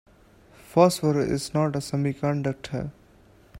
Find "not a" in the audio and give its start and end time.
1.53-1.77